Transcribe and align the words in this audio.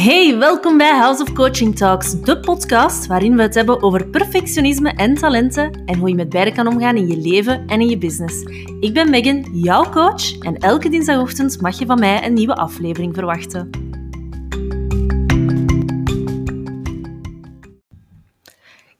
Hey, 0.00 0.38
welkom 0.38 0.78
bij 0.78 0.98
House 0.98 1.22
of 1.22 1.32
Coaching 1.32 1.76
Talks, 1.76 2.20
de 2.20 2.40
podcast 2.40 3.06
waarin 3.06 3.36
we 3.36 3.42
het 3.42 3.54
hebben 3.54 3.82
over 3.82 4.06
perfectionisme 4.06 4.90
en 4.90 5.14
talenten 5.14 5.84
en 5.84 5.98
hoe 5.98 6.08
je 6.08 6.14
met 6.14 6.28
beide 6.28 6.52
kan 6.52 6.66
omgaan 6.66 6.96
in 6.96 7.08
je 7.08 7.16
leven 7.16 7.66
en 7.66 7.80
in 7.80 7.88
je 7.88 7.98
business. 7.98 8.42
Ik 8.80 8.94
ben 8.94 9.10
Megan, 9.10 9.46
jouw 9.52 9.90
coach, 9.90 10.38
en 10.38 10.56
elke 10.56 10.88
dinsdagochtend 10.88 11.60
mag 11.60 11.78
je 11.78 11.86
van 11.86 11.98
mij 11.98 12.24
een 12.24 12.32
nieuwe 12.32 12.54
aflevering 12.54 13.14
verwachten. 13.14 13.70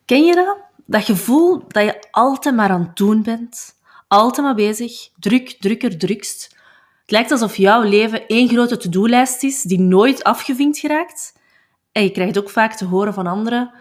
Ken 0.05 0.25
je 0.25 0.35
dat? 0.35 0.57
Dat 0.87 1.05
gevoel 1.05 1.62
dat 1.69 1.85
je 1.85 2.07
altijd 2.11 2.55
maar 2.55 2.71
aan 2.71 2.82
het 2.82 2.96
doen 2.96 3.23
bent, 3.23 3.75
altijd 4.09 4.46
maar 4.46 4.55
bezig, 4.55 5.09
druk, 5.19 5.57
drukker, 5.61 5.98
drukst 5.98 6.59
het 7.11 7.19
lijkt 7.19 7.35
alsof 7.35 7.57
jouw 7.57 7.83
leven 7.83 8.27
één 8.27 8.49
grote 8.49 8.77
to-do-lijst 8.77 9.43
is 9.43 9.63
die 9.63 9.81
nooit 9.81 10.25
afgevinkt 10.25 10.79
geraakt. 10.79 11.39
En 11.93 12.03
je 12.03 12.11
krijgt 12.11 12.39
ook 12.39 12.51
vaak 12.51 12.75
te 12.75 12.85
horen 12.85 13.14
van 13.14 13.27
anderen 13.27 13.73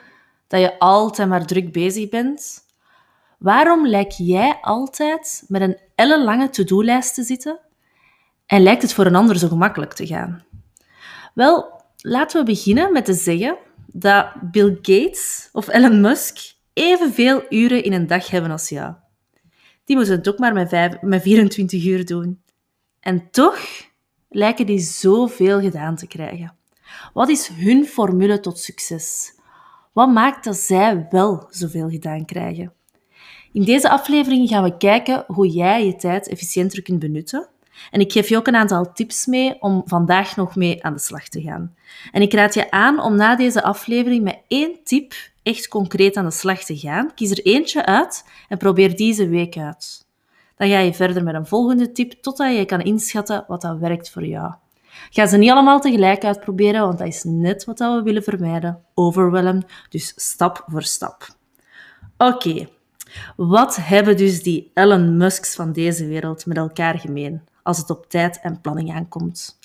dat 0.48 0.60
je 0.60 0.80
altijd 0.80 1.30
maar 1.30 1.46
druk 1.46 1.72
bezig 1.72 2.10
bent. 2.10 2.66
Waarom 3.40 3.88
lijkt 3.88 4.18
jij 4.18 4.58
altijd 4.62 5.44
met 5.48 5.62
een 5.62 5.78
ellenlange 5.96 6.50
to-do-lijst 6.50 7.14
te 7.14 7.24
zitten 7.24 7.60
en 8.46 8.64
lijkt 8.64 8.82
het 8.82 8.94
voor 8.94 9.06
een 9.06 9.16
ander 9.16 9.38
zo 9.38 9.48
gemakkelijk 9.48 9.94
te 9.94 10.08
gaan? 10.08 10.44
Wel, 11.34 11.84
laten 11.98 12.40
we 12.40 12.52
beginnen 12.52 12.94
met 12.94 13.06
te 13.06 13.14
zeggen 13.14 13.58
dat 13.88 14.28
Bill 14.52 14.78
Gates 14.82 15.50
of 15.52 15.68
Elon 15.68 16.02
Musk 16.02 16.38
evenveel 16.74 17.44
uren 17.50 17.84
in 17.84 17.94
een 17.94 18.08
dag 18.08 18.30
hebben 18.30 18.52
als 18.52 18.70
jou. 18.70 18.94
Die 19.86 19.96
moeten 19.96 20.16
het 20.16 20.30
ook 20.30 20.40
maar 20.40 20.54
met, 20.54 21.02
met 21.02 21.22
24 21.22 21.86
uur 21.86 22.06
doen. 22.06 22.48
En 23.00 23.32
toch 23.32 23.60
lijken 24.30 24.66
die 24.66 24.80
zoveel 24.80 25.62
gedaan 25.62 25.96
te 25.96 26.08
krijgen. 26.08 26.56
Wat 27.14 27.30
is 27.30 27.48
hun 27.48 27.86
formule 27.86 28.40
tot 28.40 28.60
succes? 28.60 29.34
Wat 29.94 30.10
maakt 30.10 30.44
dat 30.44 30.58
zij 30.58 31.08
wel 31.10 31.48
zoveel 31.50 31.90
gedaan 31.90 32.26
krijgen? 32.26 32.74
In 33.52 33.64
deze 33.64 33.90
aflevering 33.90 34.50
gaan 34.50 34.64
we 34.64 34.78
kijken 34.78 35.24
hoe 35.28 35.48
jij 35.48 35.86
je 35.86 35.96
tijd 35.96 36.28
efficiënter 36.28 36.82
kunt 36.82 37.00
benutten. 37.00 37.50
En 37.92 38.00
ik 38.00 38.12
geef 38.12 38.30
je 38.30 38.38
ook 38.38 38.48
een 38.48 38.56
aantal 38.56 38.94
tips 38.94 39.26
mee 39.26 39.62
om 39.62 39.82
vandaag 39.86 40.36
nog 40.36 40.56
mee 40.56 40.84
aan 40.84 40.94
de 40.94 41.00
slag 41.00 41.28
te 41.28 41.42
gaan. 41.42 41.76
En 42.12 42.22
ik 42.22 42.34
raad 42.34 42.54
je 42.54 42.72
aan 42.72 43.02
om 43.02 43.16
na 43.16 43.36
deze 43.36 43.64
aflevering 43.64 44.24
met 44.24 44.42
één 44.48 44.84
tip 44.84 45.14
echt 45.44 45.68
concreet 45.68 46.18
aan 46.18 46.26
de 46.26 46.32
slag 46.32 46.64
te 46.64 46.78
gaan. 46.78 47.14
Kies 47.16 47.32
er 47.32 47.46
eentje 47.46 47.86
uit 47.86 48.26
en 48.48 48.58
probeer 48.58 48.96
deze 48.96 49.28
week 49.28 49.58
uit. 49.58 50.08
Dan 50.60 50.70
ga 50.70 50.80
je 50.80 50.94
verder 50.94 51.24
met 51.24 51.36
een 51.36 51.46
volgende 51.46 51.92
tip 51.92 52.12
totdat 52.12 52.56
je 52.56 52.66
kan 52.66 52.82
inschatten 52.82 53.46
wat 53.48 53.62
dat 53.62 53.78
werkt 53.78 54.10
voor 54.10 54.26
jou. 54.26 54.54
Ga 55.10 55.28
ze 55.28 55.38
niet 55.38 55.50
allemaal 55.50 55.80
tegelijk 55.80 56.24
uitproberen, 56.24 56.82
want 56.82 56.98
dat 56.98 57.08
is 57.08 57.24
net 57.24 57.66
wat 57.66 57.80
we 57.80 58.02
willen 58.04 58.24
vermijden. 58.24 58.84
Overwhelm, 58.94 59.64
dus 59.90 60.14
stap 60.16 60.64
voor 60.68 60.84
stap. 60.84 61.28
Oké, 62.18 62.68
wat 63.36 63.76
hebben 63.76 64.18
dus 64.18 64.44
die 64.44 64.72
Elon 64.74 65.18
Musks 65.18 65.56
van 65.56 65.72
deze 65.72 66.08
wereld 66.08 66.46
met 66.46 66.58
elkaar 66.58 67.00
gemeen 67.00 67.42
als 67.64 67.78
het 67.78 67.90
op 67.90 68.10
tijd 68.10 68.40
en 68.42 68.62
planning 68.62 68.94
aankomt? 68.94 69.60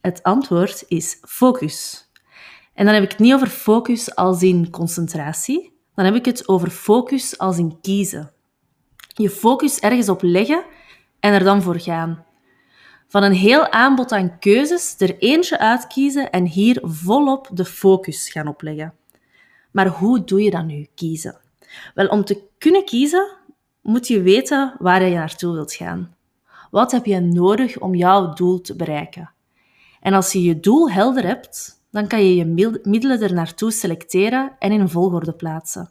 Het 0.00 0.22
antwoord 0.22 0.84
is 0.88 1.18
focus. 1.22 2.08
En 2.74 2.84
dan 2.84 2.94
heb 2.94 3.02
ik 3.02 3.10
het 3.10 3.18
niet 3.18 3.34
over 3.34 3.48
focus 3.48 4.14
als 4.14 4.42
in 4.42 4.70
concentratie, 4.70 5.78
dan 5.94 6.04
heb 6.04 6.14
ik 6.14 6.24
het 6.24 6.48
over 6.48 6.70
focus 6.70 7.38
als 7.38 7.58
in 7.58 7.80
kiezen 7.80 8.32
je 9.20 9.30
focus 9.30 9.78
ergens 9.78 10.08
op 10.08 10.22
leggen 10.22 10.64
en 11.20 11.32
er 11.32 11.44
dan 11.44 11.62
voor 11.62 11.80
gaan. 11.80 12.24
Van 13.08 13.22
een 13.22 13.32
heel 13.32 13.70
aanbod 13.70 14.12
aan 14.12 14.38
keuzes 14.38 14.94
er 14.98 15.18
eentje 15.18 15.58
uitkiezen 15.58 16.30
en 16.30 16.44
hier 16.44 16.78
volop 16.82 17.48
de 17.52 17.64
focus 17.64 18.30
gaan 18.30 18.48
opleggen. 18.48 18.94
Maar 19.70 19.86
hoe 19.86 20.24
doe 20.24 20.42
je 20.42 20.50
dat 20.50 20.64
nu, 20.64 20.86
kiezen? 20.94 21.40
Wel, 21.94 22.06
om 22.06 22.24
te 22.24 22.42
kunnen 22.58 22.84
kiezen 22.84 23.36
moet 23.82 24.06
je 24.08 24.22
weten 24.22 24.74
waar 24.78 25.02
je 25.02 25.14
naartoe 25.14 25.52
wilt 25.52 25.72
gaan. 25.72 26.14
Wat 26.70 26.92
heb 26.92 27.04
je 27.04 27.20
nodig 27.20 27.78
om 27.78 27.94
jouw 27.94 28.32
doel 28.32 28.60
te 28.60 28.76
bereiken? 28.76 29.30
En 30.00 30.14
als 30.14 30.32
je 30.32 30.42
je 30.42 30.60
doel 30.60 30.90
helder 30.90 31.26
hebt, 31.26 31.82
dan 31.90 32.06
kan 32.06 32.24
je 32.24 32.36
je 32.36 32.44
middelen 32.84 33.22
er 33.22 33.34
naartoe 33.34 33.70
selecteren 33.70 34.52
en 34.58 34.72
in 34.72 34.88
volgorde 34.88 35.32
plaatsen. 35.32 35.90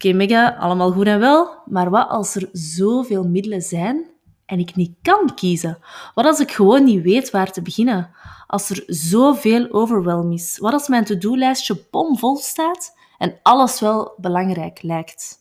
Oké, 0.00 0.12
mega, 0.12 0.56
allemaal 0.56 0.92
goed 0.92 1.06
en 1.06 1.18
wel, 1.18 1.62
maar 1.66 1.90
wat 1.90 2.08
als 2.08 2.34
er 2.34 2.48
zoveel 2.52 3.28
middelen 3.28 3.62
zijn 3.62 4.10
en 4.46 4.58
ik 4.58 4.76
niet 4.76 4.94
kan 5.02 5.34
kiezen? 5.34 5.78
Wat 6.14 6.24
als 6.24 6.40
ik 6.40 6.50
gewoon 6.50 6.84
niet 6.84 7.02
weet 7.02 7.30
waar 7.30 7.52
te 7.52 7.62
beginnen? 7.62 8.10
Als 8.46 8.70
er 8.70 8.82
zoveel 8.86 9.70
overwhelm 9.70 10.32
is? 10.32 10.58
Wat 10.58 10.72
als 10.72 10.88
mijn 10.88 11.04
to-do-lijstje 11.04 11.86
bomvol 11.90 12.36
staat 12.36 12.96
en 13.18 13.38
alles 13.42 13.80
wel 13.80 14.14
belangrijk 14.16 14.82
lijkt? 14.82 15.38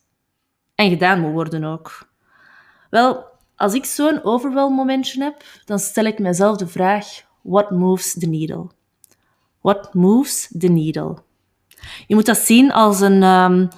En 0.76 0.90
gedaan 0.90 1.20
moet 1.20 1.31
worden 1.31 1.64
ook. 1.64 2.09
Wel, 2.90 3.26
als 3.56 3.74
ik 3.74 3.86
zo'n 3.86 4.24
overwhelm 4.24 4.74
momentje 4.74 5.24
heb, 5.24 5.44
dan 5.66 5.80
stel 5.80 6.06
ik 6.06 6.20
mezelf 6.20 6.58
de 6.58 6.68
vraag: 6.68 7.06
what 7.41 7.72
moves 7.72 8.14
the 8.14 8.28
needle? 8.28 8.68
What 9.62 9.94
moves 9.94 10.53
the 10.58 10.68
needle? 10.68 11.18
Je 12.08 12.16
moet 12.16 12.26
dat 12.26 12.38
zien 12.38 12.72
als 12.72 13.00
een, 13.00 13.24
um, 13.24 13.70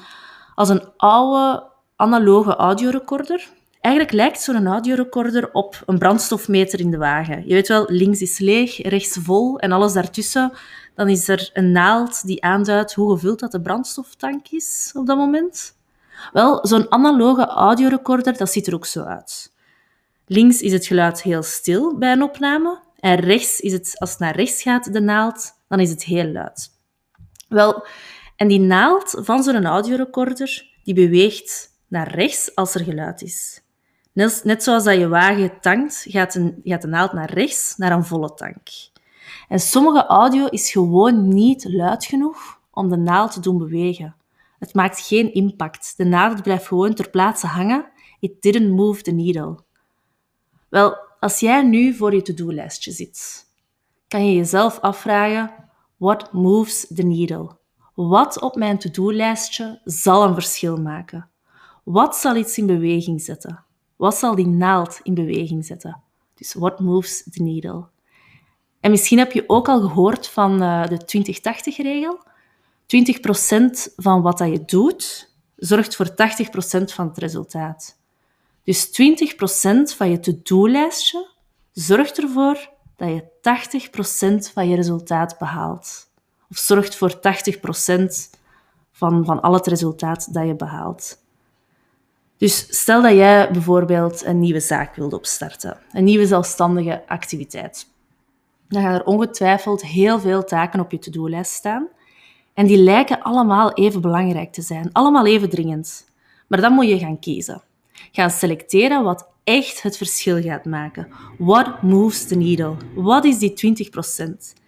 als 0.61 0.69
een 0.69 0.91
oude 0.97 1.63
analoge 1.95 2.55
audiorecorder. 2.55 3.49
Eigenlijk 3.79 4.15
lijkt 4.15 4.41
zo'n 4.41 4.67
audiorecorder 4.67 5.49
op 5.51 5.83
een 5.85 5.97
brandstofmeter 5.97 6.79
in 6.79 6.91
de 6.91 6.97
wagen. 6.97 7.47
Je 7.47 7.53
weet 7.53 7.67
wel, 7.67 7.85
links 7.87 8.21
is 8.21 8.39
leeg, 8.39 8.81
rechts 8.81 9.17
vol 9.21 9.59
en 9.59 9.71
alles 9.71 9.93
daartussen. 9.93 10.51
Dan 10.95 11.09
is 11.09 11.27
er 11.27 11.49
een 11.53 11.71
naald 11.71 12.25
die 12.25 12.43
aanduidt 12.43 12.93
hoe 12.93 13.11
gevuld 13.11 13.39
dat 13.39 13.51
de 13.51 13.61
brandstoftank 13.61 14.47
is 14.47 14.91
op 14.93 15.05
dat 15.05 15.17
moment. 15.17 15.77
Wel, 16.33 16.67
zo'n 16.67 16.91
analoge 16.91 17.45
audiorecorder, 17.45 18.37
dat 18.37 18.51
ziet 18.51 18.67
er 18.67 18.73
ook 18.73 18.85
zo 18.85 19.03
uit. 19.03 19.53
Links 20.25 20.61
is 20.61 20.73
het 20.73 20.85
geluid 20.85 21.21
heel 21.21 21.43
stil 21.43 21.97
bij 21.97 22.11
een 22.11 22.23
opname 22.23 22.79
en 22.99 23.15
rechts 23.15 23.59
is 23.59 23.73
het, 23.73 23.95
als 23.97 24.09
het 24.09 24.19
naar 24.19 24.35
rechts 24.35 24.61
gaat, 24.61 24.93
de 24.93 25.01
naald, 25.01 25.51
dan 25.67 25.79
is 25.79 25.89
het 25.89 26.03
heel 26.03 26.31
luid. 26.31 26.69
Wel, 27.47 27.85
en 28.41 28.47
die 28.47 28.59
naald 28.59 29.15
van 29.17 29.43
zo'n 29.43 29.65
audiorecorder, 29.65 30.69
die 30.83 30.93
beweegt 30.93 31.69
naar 31.87 32.15
rechts 32.15 32.55
als 32.55 32.75
er 32.75 32.83
geluid 32.83 33.21
is. 33.21 33.61
Net, 34.13 34.63
zoals 34.63 34.83
dat 34.83 34.97
je 34.97 35.07
wagen 35.07 35.59
tankt, 35.59 36.05
gaat 36.09 36.33
de, 36.33 36.59
gaat 36.63 36.81
de 36.81 36.87
naald 36.87 37.13
naar 37.13 37.33
rechts, 37.33 37.77
naar 37.77 37.91
een 37.91 38.05
volle 38.05 38.33
tank. 38.33 38.67
En 39.47 39.59
sommige 39.59 40.05
audio 40.05 40.45
is 40.45 40.71
gewoon 40.71 41.27
niet 41.27 41.65
luid 41.69 42.05
genoeg 42.05 42.59
om 42.71 42.89
de 42.89 42.97
naald 42.97 43.31
te 43.31 43.39
doen 43.39 43.57
bewegen. 43.57 44.15
Het 44.59 44.73
maakt 44.73 44.99
geen 44.99 45.33
impact. 45.33 45.93
De 45.97 46.05
naald 46.05 46.41
blijft 46.41 46.67
gewoon 46.67 46.93
ter 46.93 47.09
plaatse 47.09 47.47
hangen. 47.47 47.91
It 48.19 48.41
didn't 48.41 48.71
move 48.71 49.01
the 49.01 49.11
needle. 49.11 49.57
Wel, 50.69 50.97
als 51.19 51.39
jij 51.39 51.61
nu 51.63 51.93
voor 51.93 52.15
je 52.15 52.21
to-do-lijstje 52.21 52.91
zit, 52.91 53.47
kan 54.07 54.25
je 54.25 54.35
jezelf 54.35 54.79
afvragen: 54.79 55.53
what 55.97 56.33
moves 56.33 56.87
the 56.87 57.03
needle? 57.03 57.59
Wat 58.07 58.41
op 58.41 58.55
mijn 58.55 58.77
to-do-lijstje 58.77 59.81
zal 59.83 60.23
een 60.23 60.33
verschil 60.33 60.77
maken? 60.77 61.29
Wat 61.83 62.15
zal 62.15 62.35
iets 62.35 62.57
in 62.57 62.65
beweging 62.65 63.21
zetten? 63.21 63.65
Wat 63.95 64.15
zal 64.15 64.35
die 64.35 64.47
naald 64.47 64.99
in 65.03 65.13
beweging 65.13 65.65
zetten? 65.65 66.01
Dus 66.35 66.53
what 66.53 66.79
moves 66.79 67.23
the 67.23 67.43
needle? 67.43 67.87
En 68.79 68.91
misschien 68.91 69.17
heb 69.17 69.31
je 69.31 69.43
ook 69.47 69.69
al 69.69 69.79
gehoord 69.79 70.27
van 70.27 70.63
uh, 70.63 70.87
de 70.87 71.25
20-80-regel. 71.77 72.19
20% 73.89 73.93
van 73.95 74.21
wat 74.21 74.37
dat 74.37 74.49
je 74.49 74.65
doet, 74.65 75.33
zorgt 75.55 75.95
voor 75.95 76.09
80% 76.09 76.13
van 76.83 77.07
het 77.07 77.17
resultaat. 77.17 77.99
Dus 78.63 78.87
20% 78.87 78.91
van 79.95 80.09
je 80.09 80.19
to-do-lijstje 80.19 81.29
zorgt 81.71 82.21
ervoor 82.21 82.69
dat 82.95 83.09
je 83.09 83.23
80% 84.49 84.53
van 84.53 84.69
je 84.69 84.75
resultaat 84.75 85.37
behaalt 85.37 86.10
of 86.51 86.57
zorgt 86.57 86.95
voor 86.95 87.13
80% 87.15 87.19
van, 88.91 89.25
van 89.25 89.41
al 89.41 89.53
het 89.53 89.67
resultaat 89.67 90.33
dat 90.33 90.47
je 90.47 90.55
behaalt. 90.55 91.19
Dus 92.37 92.65
stel 92.69 93.01
dat 93.01 93.13
jij 93.13 93.51
bijvoorbeeld 93.51 94.25
een 94.25 94.39
nieuwe 94.39 94.59
zaak 94.59 94.95
wilt 94.95 95.13
opstarten, 95.13 95.77
een 95.91 96.03
nieuwe 96.03 96.27
zelfstandige 96.27 97.03
activiteit. 97.07 97.87
Dan 98.69 98.81
gaan 98.81 98.93
er 98.93 99.05
ongetwijfeld 99.05 99.81
heel 99.81 100.19
veel 100.19 100.43
taken 100.43 100.79
op 100.79 100.91
je 100.91 100.99
to-do-lijst 100.99 101.51
staan. 101.51 101.87
En 102.53 102.65
die 102.65 102.77
lijken 102.77 103.21
allemaal 103.21 103.73
even 103.73 104.01
belangrijk 104.01 104.51
te 104.53 104.61
zijn, 104.61 104.89
allemaal 104.91 105.25
even 105.25 105.49
dringend. 105.49 106.09
Maar 106.47 106.61
dan 106.61 106.73
moet 106.73 106.87
je 106.87 106.99
gaan 106.99 107.19
kiezen. 107.19 107.61
Gaan 108.11 108.29
selecteren 108.29 109.03
wat 109.03 109.27
echt 109.43 109.81
het 109.81 109.97
verschil 109.97 110.41
gaat 110.41 110.65
maken. 110.65 111.07
What 111.37 111.81
moves 111.81 112.27
the 112.27 112.35
needle? 112.35 112.75
Wat 112.95 113.25
is 113.25 113.37
die 113.37 113.89
20%? 114.53 114.60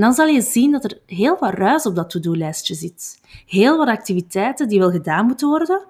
En 0.00 0.06
dan 0.06 0.14
zal 0.14 0.26
je 0.26 0.40
zien 0.40 0.72
dat 0.72 0.84
er 0.84 0.98
heel 1.06 1.36
wat 1.38 1.54
ruis 1.54 1.86
op 1.86 1.94
dat 1.94 2.10
to-do-lijstje 2.10 2.74
zit. 2.74 3.20
Heel 3.46 3.76
wat 3.76 3.88
activiteiten 3.88 4.68
die 4.68 4.78
wel 4.78 4.90
gedaan 4.90 5.26
moeten 5.26 5.48
worden, 5.48 5.86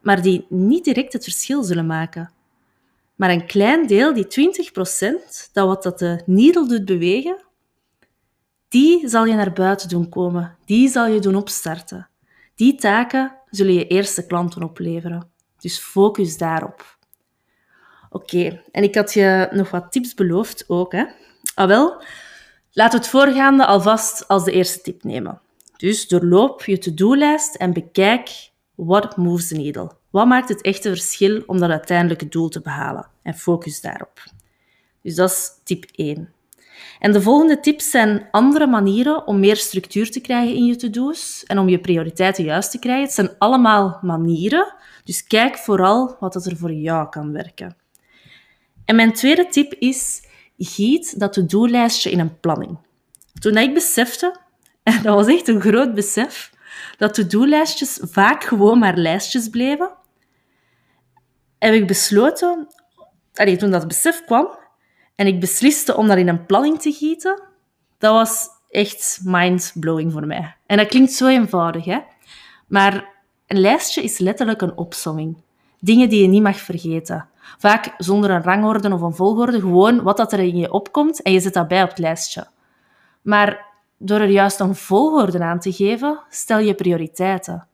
maar 0.00 0.22
die 0.22 0.46
niet 0.48 0.84
direct 0.84 1.12
het 1.12 1.24
verschil 1.24 1.62
zullen 1.62 1.86
maken. 1.86 2.32
Maar 3.14 3.30
een 3.30 3.46
klein 3.46 3.86
deel, 3.86 4.14
die 4.14 4.24
20%, 4.24 5.50
dat 5.52 5.66
wat 5.66 5.82
dat 5.82 5.98
de 5.98 6.22
needle 6.26 6.68
doet 6.68 6.84
bewegen, 6.84 7.36
Die 8.68 9.08
zal 9.08 9.24
je 9.24 9.34
naar 9.34 9.52
buiten 9.52 9.88
doen 9.88 10.08
komen. 10.08 10.56
Die 10.64 10.88
zal 10.88 11.06
je 11.06 11.20
doen 11.20 11.34
opstarten. 11.34 12.08
Die 12.54 12.74
taken 12.74 13.34
zullen 13.50 13.74
je 13.74 13.86
eerste 13.86 14.26
klanten 14.26 14.62
opleveren. 14.62 15.30
Dus 15.60 15.78
focus 15.78 16.38
daarop. 16.38 16.98
Oké, 18.10 18.62
en 18.70 18.82
ik 18.82 18.94
had 18.94 19.12
je 19.12 19.48
nog 19.50 19.70
wat 19.70 19.92
tips 19.92 20.14
beloofd 20.14 20.64
ook. 20.68 20.92
Hè? 20.92 21.04
Ah 21.54 21.66
wel, 21.66 22.02
we 22.72 22.82
het 22.82 23.08
voorgaande 23.08 23.66
alvast 23.66 24.28
als 24.28 24.44
de 24.44 24.52
eerste 24.52 24.80
tip 24.80 25.02
nemen. 25.02 25.40
Dus 25.76 26.08
doorloop 26.08 26.64
je 26.64 26.78
to-do-lijst 26.78 27.54
en 27.54 27.72
bekijk 27.72 28.50
what 28.74 29.16
moves 29.16 29.48
the 29.48 29.54
needle. 29.54 29.90
Wat 30.10 30.26
maakt 30.26 30.48
het 30.48 30.62
echte 30.62 30.88
verschil 30.88 31.42
om 31.46 31.60
dat 31.60 31.70
uiteindelijke 31.70 32.28
doel 32.28 32.48
te 32.48 32.60
behalen? 32.60 33.06
En 33.22 33.34
focus 33.34 33.80
daarop. 33.80 34.24
Dus 35.02 35.14
dat 35.14 35.30
is 35.30 35.50
tip 35.64 35.84
1. 35.94 36.32
En 36.98 37.12
de 37.12 37.22
volgende 37.22 37.60
tips 37.60 37.90
zijn 37.90 38.28
andere 38.30 38.66
manieren 38.66 39.26
om 39.26 39.40
meer 39.40 39.56
structuur 39.56 40.10
te 40.10 40.20
krijgen 40.20 40.54
in 40.54 40.64
je 40.64 40.76
to-do's 40.76 41.44
en 41.46 41.58
om 41.58 41.68
je 41.68 41.80
prioriteiten 41.80 42.44
juist 42.44 42.70
te 42.70 42.78
krijgen. 42.78 43.04
Het 43.04 43.12
zijn 43.12 43.30
allemaal 43.38 43.98
manieren, 44.02 44.74
dus 45.04 45.26
kijk 45.26 45.58
vooral 45.58 46.16
wat 46.20 46.46
er 46.46 46.56
voor 46.56 46.72
jou 46.72 47.08
kan 47.08 47.32
werken. 47.32 47.76
En 48.84 48.96
mijn 48.96 49.12
tweede 49.12 49.46
tip 49.46 49.74
is, 49.74 50.22
giet 50.64 51.18
dat 51.20 51.32
to-do-lijstje 51.32 52.10
in 52.10 52.18
een 52.18 52.40
planning. 52.40 52.78
Toen 53.40 53.56
ik 53.56 53.74
besefte, 53.74 54.36
en 54.82 55.02
dat 55.02 55.14
was 55.14 55.26
echt 55.26 55.48
een 55.48 55.60
groot 55.60 55.94
besef, 55.94 56.52
dat 56.98 57.14
to-do-lijstjes 57.14 57.98
vaak 58.02 58.44
gewoon 58.44 58.78
maar 58.78 58.96
lijstjes 58.96 59.48
bleven, 59.48 59.90
heb 61.58 61.74
ik 61.74 61.86
besloten, 61.86 62.66
allee, 63.34 63.56
toen 63.56 63.70
dat 63.70 63.88
besef 63.88 64.24
kwam, 64.24 64.48
en 65.14 65.26
ik 65.26 65.40
besliste 65.40 65.96
om 65.96 66.06
dat 66.06 66.16
in 66.16 66.28
een 66.28 66.46
planning 66.46 66.80
te 66.80 66.92
gieten, 66.92 67.42
dat 67.98 68.12
was 68.12 68.48
echt 68.70 69.20
mind-blowing 69.24 70.12
voor 70.12 70.26
mij. 70.26 70.56
En 70.66 70.76
dat 70.76 70.86
klinkt 70.86 71.12
zo 71.12 71.26
eenvoudig, 71.26 71.84
hè? 71.84 71.98
Maar 72.66 73.08
een 73.46 73.60
lijstje 73.60 74.02
is 74.02 74.18
letterlijk 74.18 74.62
een 74.62 74.76
opsomming. 74.76 75.36
Dingen 75.78 76.08
die 76.08 76.22
je 76.22 76.28
niet 76.28 76.42
mag 76.42 76.60
vergeten. 76.60 77.28
Vaak 77.58 77.94
zonder 77.98 78.30
een 78.30 78.42
rangorde 78.42 78.92
of 78.92 79.00
een 79.00 79.14
volgorde, 79.14 79.60
gewoon 79.60 80.02
wat 80.02 80.16
dat 80.16 80.32
er 80.32 80.38
in 80.38 80.56
je 80.56 80.72
opkomt 80.72 81.22
en 81.22 81.32
je 81.32 81.40
zet 81.40 81.54
dat 81.54 81.68
bij 81.68 81.82
op 81.82 81.88
het 81.88 81.98
lijstje. 81.98 82.46
Maar 83.22 83.64
door 83.98 84.20
er 84.20 84.28
juist 84.28 84.60
een 84.60 84.74
volgorde 84.74 85.40
aan 85.40 85.60
te 85.60 85.72
geven, 85.72 86.20
stel 86.28 86.58
je 86.58 86.74
prioriteiten. 86.74 87.66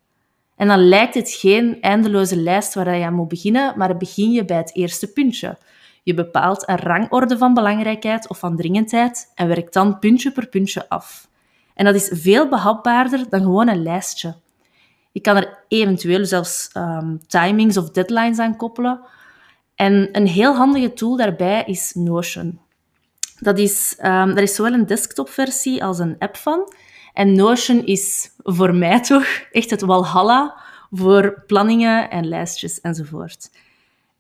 En 0.56 0.68
dan 0.68 0.88
lijkt 0.88 1.14
het 1.14 1.30
geen 1.30 1.80
eindeloze 1.80 2.36
lijst 2.36 2.74
waar 2.74 2.96
je 2.96 3.04
aan 3.04 3.14
moet 3.14 3.28
beginnen, 3.28 3.74
maar 3.76 3.96
begin 3.96 4.30
je 4.30 4.44
bij 4.44 4.56
het 4.56 4.74
eerste 4.74 5.12
puntje. 5.12 5.58
Je 6.02 6.14
bepaalt 6.14 6.68
een 6.68 6.78
rangorde 6.78 7.38
van 7.38 7.54
belangrijkheid 7.54 8.28
of 8.28 8.38
van 8.38 8.56
dringendheid 8.56 9.32
en 9.34 9.48
werkt 9.48 9.72
dan 9.72 9.98
puntje 9.98 10.32
per 10.32 10.46
puntje 10.46 10.88
af. 10.88 11.28
En 11.74 11.84
dat 11.84 11.94
is 11.94 12.10
veel 12.12 12.48
behapbaarder 12.48 13.28
dan 13.28 13.40
gewoon 13.40 13.68
een 13.68 13.82
lijstje. 13.82 14.34
Je 15.12 15.20
kan 15.20 15.36
er 15.36 15.58
eventueel 15.68 16.24
zelfs 16.24 16.70
um, 16.74 17.20
timings 17.26 17.76
of 17.76 17.90
deadlines 17.90 18.38
aan 18.38 18.56
koppelen. 18.56 19.00
En 19.78 20.08
een 20.12 20.26
heel 20.26 20.54
handige 20.54 20.92
tool 20.92 21.16
daarbij 21.16 21.62
is 21.66 21.92
Notion. 21.94 22.60
Dat 23.40 23.58
is, 23.58 23.96
um, 23.98 24.04
daar 24.04 24.42
is 24.42 24.54
zowel 24.54 24.72
een 24.72 24.86
desktopversie 24.86 25.84
als 25.84 25.98
een 25.98 26.16
app 26.18 26.36
van. 26.36 26.72
En 27.12 27.34
Notion 27.34 27.84
is 27.86 28.30
voor 28.36 28.74
mij 28.74 29.00
toch 29.12 29.26
echt 29.52 29.70
het 29.70 29.80
walhalla 29.80 30.56
voor 30.90 31.42
planningen 31.46 32.10
en 32.10 32.28
lijstjes 32.28 32.80
enzovoort. 32.80 33.50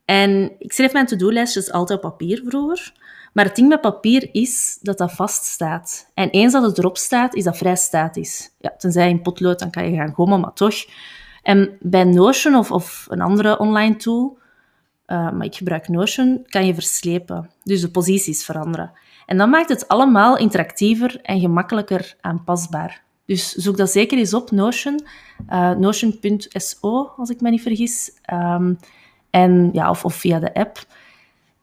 En 0.04 0.52
ik 0.58 0.72
schreef 0.72 0.92
mijn 0.92 1.06
to-do-lijstjes 1.06 1.72
altijd 1.72 2.04
op 2.04 2.10
papier 2.10 2.42
vroeger. 2.46 2.92
Maar 3.32 3.44
het 3.44 3.56
ding 3.56 3.68
met 3.68 3.80
papier 3.80 4.28
is 4.32 4.78
dat 4.80 4.98
dat 4.98 5.12
vaststaat. 5.12 6.10
En 6.14 6.30
eens 6.30 6.52
dat 6.52 6.62
het 6.62 6.78
erop 6.78 6.96
staat, 6.96 7.34
is 7.34 7.44
dat 7.44 7.56
vrij 7.56 7.76
statisch. 7.76 8.50
Ja, 8.58 8.74
tenzij 8.78 9.08
in 9.08 9.22
potlood, 9.22 9.58
dan 9.58 9.70
kan 9.70 9.90
je 9.90 9.96
gaan 9.96 10.14
gommen, 10.14 10.40
maar 10.40 10.52
toch. 10.52 10.74
En 11.42 11.76
bij 11.80 12.04
Notion 12.04 12.54
of, 12.54 12.70
of 12.70 13.06
een 13.08 13.20
andere 13.20 13.58
online 13.58 13.96
tool, 13.96 14.37
uh, 15.08 15.32
maar 15.32 15.44
ik 15.44 15.54
gebruik 15.54 15.88
Notion, 15.88 16.44
kan 16.48 16.66
je 16.66 16.74
verslepen. 16.74 17.50
Dus 17.62 17.80
de 17.80 17.90
posities 17.90 18.44
veranderen. 18.44 18.92
En 19.26 19.36
dat 19.36 19.48
maakt 19.48 19.68
het 19.68 19.88
allemaal 19.88 20.36
interactiever 20.36 21.20
en 21.22 21.40
gemakkelijker 21.40 22.16
aanpasbaar. 22.20 23.02
Dus 23.24 23.52
zoek 23.52 23.76
dat 23.76 23.90
zeker 23.90 24.18
eens 24.18 24.34
op, 24.34 24.50
Notion. 24.50 25.00
Uh, 25.50 25.70
Notion.so, 25.70 27.10
als 27.16 27.30
ik 27.30 27.40
me 27.40 27.50
niet 27.50 27.62
vergis. 27.62 28.10
Um, 28.32 28.78
en, 29.30 29.70
ja, 29.72 29.90
of, 29.90 30.04
of 30.04 30.14
via 30.14 30.38
de 30.38 30.54
app. 30.54 30.86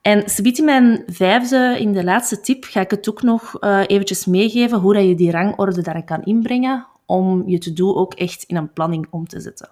En 0.02 0.24
in 0.42 0.64
mijn 0.64 1.02
vijfde, 1.06 1.76
in 1.78 1.92
de 1.92 2.04
laatste 2.04 2.40
tip, 2.40 2.64
ga 2.64 2.80
ik 2.80 2.90
het 2.90 3.08
ook 3.08 3.22
nog 3.22 3.56
uh, 3.60 3.80
eventjes 3.86 4.26
meegeven 4.26 4.78
hoe 4.78 4.94
dat 4.94 5.04
je 5.04 5.14
die 5.14 5.30
rangorde 5.30 5.82
daar 5.82 6.04
kan 6.04 6.24
inbrengen 6.24 6.86
om 7.06 7.42
je 7.46 7.58
to-do 7.58 7.94
ook 7.94 8.14
echt 8.14 8.42
in 8.42 8.56
een 8.56 8.72
planning 8.72 9.06
om 9.10 9.26
te 9.26 9.40
zetten. 9.40 9.70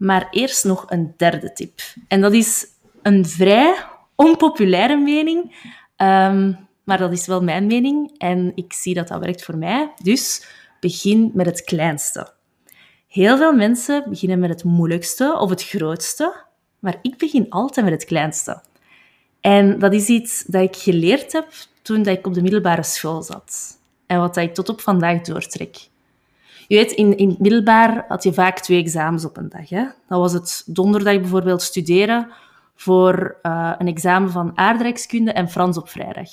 Maar 0.00 0.28
eerst 0.30 0.64
nog 0.64 0.84
een 0.88 1.14
derde 1.16 1.52
tip. 1.52 1.80
En 2.08 2.20
dat 2.20 2.32
is 2.32 2.66
een 3.02 3.26
vrij 3.26 3.74
onpopulaire 4.14 4.96
mening, 4.96 5.42
um, 5.96 6.68
maar 6.84 6.98
dat 6.98 7.12
is 7.12 7.26
wel 7.26 7.42
mijn 7.42 7.66
mening 7.66 8.18
en 8.18 8.52
ik 8.54 8.72
zie 8.72 8.94
dat 8.94 9.08
dat 9.08 9.20
werkt 9.20 9.44
voor 9.44 9.56
mij. 9.56 9.92
Dus 10.02 10.46
begin 10.80 11.30
met 11.34 11.46
het 11.46 11.64
kleinste. 11.64 12.32
Heel 13.08 13.36
veel 13.36 13.52
mensen 13.52 14.04
beginnen 14.08 14.38
met 14.38 14.50
het 14.50 14.64
moeilijkste 14.64 15.38
of 15.38 15.50
het 15.50 15.64
grootste, 15.64 16.44
maar 16.78 16.98
ik 17.02 17.16
begin 17.16 17.46
altijd 17.50 17.86
met 17.86 17.94
het 17.94 18.04
kleinste. 18.04 18.62
En 19.40 19.78
dat 19.78 19.92
is 19.92 20.08
iets 20.08 20.44
dat 20.46 20.62
ik 20.62 20.76
geleerd 20.76 21.32
heb 21.32 21.48
toen 21.82 22.06
ik 22.06 22.26
op 22.26 22.34
de 22.34 22.42
middelbare 22.42 22.82
school 22.82 23.22
zat. 23.22 23.78
En 24.06 24.18
wat 24.18 24.36
ik 24.36 24.54
tot 24.54 24.68
op 24.68 24.80
vandaag 24.80 25.20
doortrek. 25.20 25.88
Je 26.70 26.76
weet, 26.76 26.92
in, 26.92 27.16
in 27.16 27.28
het 27.28 27.38
middelbaar 27.38 28.04
had 28.08 28.22
je 28.22 28.32
vaak 28.32 28.58
twee 28.58 28.78
examens 28.78 29.24
op 29.24 29.36
een 29.36 29.48
dag. 29.48 29.68
Hè? 29.68 29.84
Dat 30.08 30.18
was 30.18 30.32
het 30.32 30.62
donderdag 30.66 31.20
bijvoorbeeld 31.20 31.62
studeren 31.62 32.28
voor 32.74 33.38
uh, 33.42 33.72
een 33.78 33.86
examen 33.86 34.30
van 34.30 34.52
aardrijkskunde 34.54 35.32
en 35.32 35.50
Frans 35.50 35.76
op 35.76 35.88
vrijdag. 35.88 36.28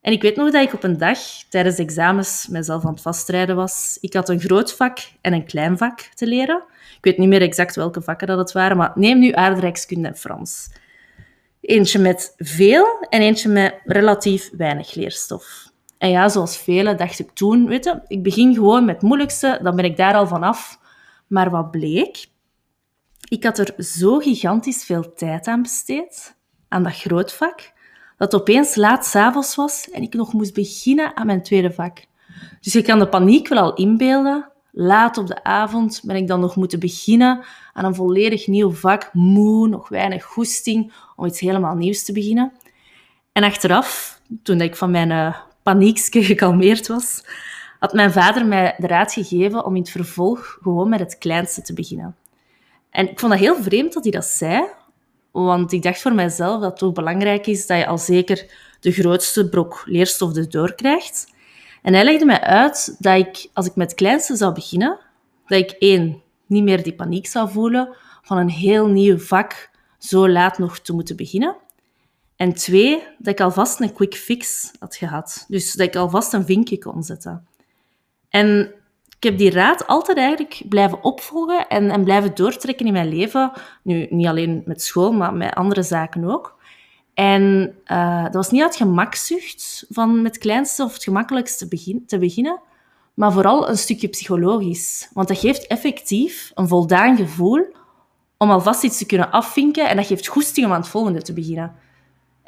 En 0.00 0.12
ik 0.12 0.22
weet 0.22 0.36
nog 0.36 0.50
dat 0.50 0.62
ik 0.62 0.72
op 0.72 0.82
een 0.82 0.98
dag 0.98 1.18
tijdens 1.48 1.76
de 1.76 1.82
examens 1.82 2.46
mezelf 2.50 2.84
aan 2.84 2.92
het 2.92 3.02
vastrijden 3.02 3.56
was. 3.56 3.98
Ik 4.00 4.12
had 4.12 4.28
een 4.28 4.40
groot 4.40 4.74
vak 4.74 4.98
en 5.20 5.32
een 5.32 5.46
klein 5.46 5.78
vak 5.78 6.00
te 6.00 6.26
leren. 6.26 6.62
Ik 6.96 7.04
weet 7.04 7.18
niet 7.18 7.28
meer 7.28 7.42
exact 7.42 7.76
welke 7.76 8.02
vakken 8.02 8.26
dat 8.26 8.38
het 8.38 8.52
waren, 8.52 8.76
maar 8.76 8.92
neem 8.94 9.18
nu 9.18 9.32
aardrijkskunde 9.32 10.08
en 10.08 10.16
Frans. 10.16 10.70
Eentje 11.60 11.98
met 11.98 12.34
veel 12.36 13.06
en 13.08 13.20
eentje 13.20 13.48
met 13.48 13.74
relatief 13.84 14.50
weinig 14.56 14.94
leerstof. 14.94 15.67
En 15.98 16.10
ja, 16.10 16.28
zoals 16.28 16.56
velen 16.56 16.96
dacht 16.96 17.18
ik 17.18 17.30
toen, 17.30 17.66
weet 17.66 17.84
je, 17.84 18.00
ik 18.06 18.22
begin 18.22 18.54
gewoon 18.54 18.84
met 18.84 18.94
het 18.94 19.04
moeilijkste, 19.04 19.58
dan 19.62 19.76
ben 19.76 19.84
ik 19.84 19.96
daar 19.96 20.14
al 20.14 20.26
vanaf. 20.26 20.78
Maar 21.26 21.50
wat 21.50 21.70
bleek? 21.70 22.26
Ik 23.28 23.44
had 23.44 23.58
er 23.58 23.84
zo 23.84 24.18
gigantisch 24.18 24.84
veel 24.84 25.14
tijd 25.14 25.46
aan 25.46 25.62
besteed, 25.62 26.36
aan 26.68 26.82
dat 26.82 26.96
groot 26.96 27.32
vak, 27.32 27.72
dat 28.16 28.34
opeens 28.34 28.74
laat 28.74 29.06
s'avonds 29.06 29.54
was 29.54 29.90
en 29.90 30.02
ik 30.02 30.14
nog 30.14 30.32
moest 30.32 30.54
beginnen 30.54 31.16
aan 31.16 31.26
mijn 31.26 31.42
tweede 31.42 31.72
vak. 31.72 32.04
Dus 32.60 32.72
je 32.72 32.82
kan 32.82 32.98
de 32.98 33.08
paniek 33.08 33.48
wel 33.48 33.58
al 33.58 33.74
inbeelden. 33.74 34.52
Laat 34.72 35.18
op 35.18 35.26
de 35.26 35.44
avond 35.44 36.00
ben 36.04 36.16
ik 36.16 36.28
dan 36.28 36.40
nog 36.40 36.56
moeten 36.56 36.80
beginnen 36.80 37.44
aan 37.72 37.84
een 37.84 37.94
volledig 37.94 38.46
nieuw 38.46 38.70
vak, 38.70 39.10
moe, 39.12 39.68
nog 39.68 39.88
weinig 39.88 40.24
goesting 40.24 40.92
om 41.16 41.26
iets 41.26 41.40
helemaal 41.40 41.74
nieuws 41.74 42.04
te 42.04 42.12
beginnen. 42.12 42.52
En 43.32 43.42
achteraf, 43.42 44.20
toen 44.42 44.60
ik 44.60 44.76
van 44.76 44.90
mijn 44.90 45.10
uh, 45.10 45.36
paniekske 45.68 46.24
gekalmeerd 46.24 46.86
was, 46.86 47.24
had 47.78 47.92
mijn 47.92 48.12
vader 48.12 48.46
mij 48.46 48.74
de 48.78 48.86
raad 48.86 49.12
gegeven 49.12 49.64
om 49.64 49.74
in 49.74 49.80
het 49.80 49.90
vervolg 49.90 50.58
gewoon 50.62 50.88
met 50.88 51.00
het 51.00 51.18
kleinste 51.18 51.62
te 51.62 51.72
beginnen. 51.72 52.16
En 52.90 53.10
ik 53.10 53.18
vond 53.18 53.32
dat 53.32 53.40
heel 53.40 53.62
vreemd 53.62 53.92
dat 53.92 54.02
hij 54.02 54.12
dat 54.12 54.24
zei, 54.24 54.64
want 55.30 55.72
ik 55.72 55.82
dacht 55.82 56.00
voor 56.00 56.14
mijzelf 56.14 56.60
dat 56.60 56.70
het 56.70 56.78
toch 56.78 56.92
belangrijk 56.92 57.46
is 57.46 57.66
dat 57.66 57.78
je 57.78 57.86
al 57.86 57.98
zeker 57.98 58.50
de 58.80 58.92
grootste 58.92 59.48
brok 59.48 59.82
leerstof 59.84 60.36
erdoor 60.36 60.74
krijgt. 60.74 61.32
En 61.82 61.94
hij 61.94 62.04
legde 62.04 62.24
mij 62.24 62.40
uit 62.40 62.96
dat 62.98 63.18
ik, 63.18 63.48
als 63.52 63.66
ik 63.66 63.76
met 63.76 63.90
het 63.90 63.96
kleinste 63.96 64.36
zou 64.36 64.54
beginnen, 64.54 64.98
dat 65.46 65.58
ik 65.58 65.70
één, 65.70 66.22
niet 66.46 66.64
meer 66.64 66.82
die 66.82 66.94
paniek 66.94 67.26
zou 67.26 67.50
voelen 67.50 67.96
van 68.22 68.38
een 68.38 68.50
heel 68.50 68.86
nieuw 68.86 69.18
vak 69.18 69.70
zo 69.98 70.28
laat 70.28 70.58
nog 70.58 70.78
te 70.78 70.92
moeten 70.92 71.16
beginnen. 71.16 71.56
En 72.38 72.54
twee, 72.54 73.02
dat 73.18 73.32
ik 73.32 73.40
alvast 73.40 73.80
een 73.80 73.92
quick 73.92 74.14
fix 74.14 74.70
had 74.78 74.96
gehad. 74.96 75.44
Dus 75.48 75.72
dat 75.72 75.86
ik 75.86 75.96
alvast 75.96 76.32
een 76.32 76.44
vinkje 76.44 76.78
kon 76.78 77.02
zetten. 77.02 77.46
En 78.28 78.72
ik 79.16 79.22
heb 79.22 79.38
die 79.38 79.50
raad 79.50 79.86
altijd 79.86 80.18
eigenlijk 80.18 80.62
blijven 80.68 81.04
opvolgen 81.04 81.68
en, 81.68 81.90
en 81.90 82.04
blijven 82.04 82.34
doortrekken 82.34 82.86
in 82.86 82.92
mijn 82.92 83.08
leven. 83.08 83.52
Nu, 83.82 84.06
niet 84.10 84.26
alleen 84.26 84.62
met 84.66 84.82
school, 84.82 85.12
maar 85.12 85.34
met 85.34 85.54
andere 85.54 85.82
zaken 85.82 86.24
ook. 86.24 86.56
En 87.14 87.74
uh, 87.86 88.22
dat 88.24 88.34
was 88.34 88.50
niet 88.50 88.62
uit 88.62 88.76
gemakzucht 88.76 89.86
van 89.88 90.22
met 90.22 90.32
het 90.32 90.42
kleinste 90.42 90.82
of 90.82 90.92
het 90.92 91.02
gemakkelijkste 91.02 91.68
begin, 91.68 92.04
te 92.06 92.18
beginnen, 92.18 92.60
maar 93.14 93.32
vooral 93.32 93.68
een 93.68 93.78
stukje 93.78 94.08
psychologisch. 94.08 95.10
Want 95.12 95.28
dat 95.28 95.38
geeft 95.38 95.66
effectief 95.66 96.50
een 96.54 96.68
voldaan 96.68 97.16
gevoel 97.16 97.66
om 98.36 98.50
alvast 98.50 98.84
iets 98.84 98.98
te 98.98 99.06
kunnen 99.06 99.30
afvinken 99.30 99.88
en 99.88 99.96
dat 99.96 100.06
geeft 100.06 100.26
goesting 100.26 100.66
om 100.66 100.72
aan 100.72 100.80
het 100.80 100.88
volgende 100.88 101.22
te 101.22 101.32
beginnen. 101.32 101.86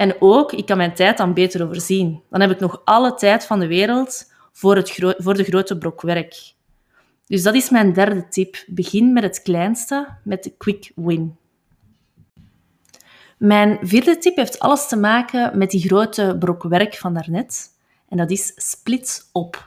En 0.01 0.17
ook, 0.19 0.53
ik 0.53 0.67
kan 0.67 0.77
mijn 0.77 0.95
tijd 0.95 1.17
dan 1.17 1.35
beter 1.35 1.65
overzien. 1.65 2.23
Dan 2.31 2.41
heb 2.41 2.51
ik 2.51 2.61
nog 2.61 2.83
alle 2.85 3.15
tijd 3.15 3.45
van 3.45 3.61
de 3.61 3.67
wereld 3.67 4.33
voor, 4.53 4.77
het 4.77 5.15
voor 5.19 5.35
de 5.35 5.45
grote 5.45 5.79
brok 5.79 6.01
werk. 6.01 6.55
Dus 7.27 7.43
dat 7.43 7.55
is 7.55 7.71
mijn 7.71 7.93
derde 7.93 8.29
tip. 8.29 8.65
Begin 8.67 9.13
met 9.13 9.23
het 9.23 9.43
kleinste, 9.43 10.09
met 10.25 10.43
de 10.43 10.57
quick 10.57 10.93
win. 10.95 11.37
Mijn 13.39 13.79
vierde 13.83 14.19
tip 14.19 14.37
heeft 14.37 14.59
alles 14.59 14.89
te 14.89 14.97
maken 14.97 15.59
met 15.59 15.71
die 15.71 15.81
grote 15.81 16.37
brok 16.39 16.63
werk 16.63 16.95
van 16.95 17.15
daarnet. 17.15 17.69
En 18.09 18.17
dat 18.17 18.31
is 18.31 18.53
split 18.57 19.29
op. 19.33 19.67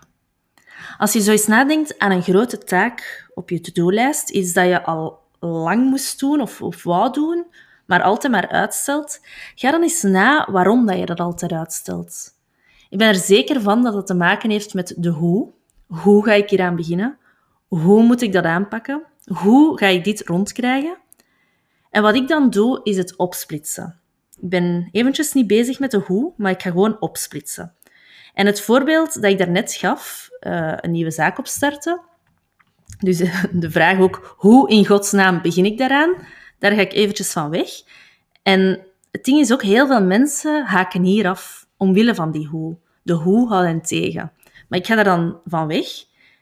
Als 0.98 1.14
je 1.14 1.22
zo 1.22 1.32
eens 1.32 1.48
nadenkt 1.48 2.00
aan 2.00 2.12
een 2.12 2.24
grote 2.24 2.58
taak 2.58 3.30
op 3.34 3.50
je 3.50 3.60
to-do-lijst, 3.60 4.30
iets 4.30 4.54
dat 4.54 4.66
je 4.66 4.84
al 4.84 5.20
lang 5.40 5.90
moest 5.90 6.20
doen 6.20 6.42
of, 6.42 6.62
of 6.62 6.84
wou 6.84 7.14
doen, 7.14 7.46
maar 7.86 8.02
altijd 8.02 8.34
maar 8.34 8.50
uitstelt, 8.50 9.20
ga 9.56 9.72
dan 9.72 9.82
eens 9.82 10.02
na 10.02 10.48
waarom 10.52 10.86
dat 10.86 10.98
je 10.98 11.06
dat 11.06 11.20
altijd 11.20 11.52
uitstelt. 11.52 12.32
Ik 12.90 12.98
ben 12.98 13.08
er 13.08 13.16
zeker 13.16 13.62
van 13.62 13.84
dat 13.84 13.94
het 13.94 14.08
te 14.08 14.14
maken 14.14 14.50
heeft 14.50 14.74
met 14.74 14.94
de 14.98 15.10
hoe. 15.10 15.52
Hoe 15.88 16.24
ga 16.24 16.34
ik 16.34 16.50
hier 16.50 16.62
aan 16.62 16.76
beginnen? 16.76 17.18
Hoe 17.68 18.04
moet 18.04 18.22
ik 18.22 18.34
dat 18.34 18.44
aanpakken? 18.44 19.04
Hoe 19.24 19.78
ga 19.78 19.86
ik 19.86 20.04
dit 20.04 20.22
rondkrijgen? 20.28 20.98
En 21.90 22.02
wat 22.02 22.16
ik 22.16 22.28
dan 22.28 22.50
doe, 22.50 22.80
is 22.84 22.98
het 22.98 23.16
opsplitsen. 23.16 24.00
Ik 24.42 24.50
ben 24.50 24.90
eventjes 24.92 25.34
niet 25.34 25.48
bezig 25.48 25.80
met 25.80 25.92
de 25.92 25.98
hoe, 25.98 26.34
maar 26.38 26.52
ik 26.52 26.62
ga 26.62 26.70
gewoon 26.70 27.02
opsplitsen. 27.02 27.74
En 28.34 28.46
het 28.46 28.62
voorbeeld 28.62 29.22
dat 29.22 29.32
ik 29.32 29.38
daarnet 29.38 29.74
gaf, 29.74 30.30
uh, 30.42 30.74
een 30.76 30.92
nieuwe 30.92 31.12
zaak 31.12 31.40
opstarten, 31.40 32.02
dus 33.00 33.18
de 33.52 33.72
vraag 33.72 34.00
ook, 34.00 34.36
hoe 34.38 34.70
in 34.70 34.86
godsnaam 34.86 35.42
begin 35.42 35.66
ik 35.66 35.78
daaraan? 35.78 36.16
Daar 36.64 36.72
ga 36.72 36.82
ik 36.82 36.94
eventjes 36.94 37.32
van 37.32 37.50
weg. 37.50 37.70
En 38.44 38.80
het 39.12 39.24
ding 39.24 39.40
is 39.40 39.52
ook, 39.52 39.62
heel 39.62 39.88
veel 39.88 40.04
mensen 40.04 40.66
haken 40.66 41.04
hier 41.04 41.28
af 41.28 41.68
omwille 41.78 42.16
van 42.16 42.32
die 42.32 42.48
hoe. 42.48 42.78
De 43.02 43.14
hoe 43.14 43.48
houdt 43.48 43.68
hen 43.68 43.82
tegen. 43.82 44.32
Maar 44.68 44.80
ik 44.80 44.86
ga 44.86 44.96
daar 44.96 45.04
dan 45.04 45.40
van 45.46 45.68
weg. 45.68 45.88